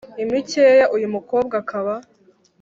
imikeya, 0.23 0.85
uyu 0.95 1.07
mukobwa 1.15 1.55
akaba 1.61 1.93